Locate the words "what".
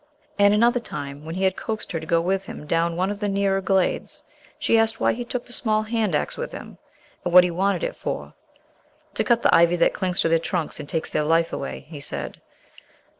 7.31-7.43